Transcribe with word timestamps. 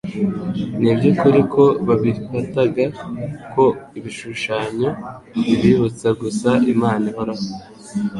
Ni 0.79 0.87
iby’ukuri 0.93 1.41
ko 1.53 1.63
babifataga 1.87 2.83
ko 3.53 3.63
ibishushanyo 3.97 4.89
bibibutsa 5.47 6.07
gusa 6.21 6.49
Imana 6.73 7.03
ihoraho, 7.11 7.45